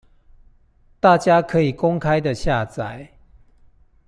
[0.99, 3.07] 大家可以公開的下載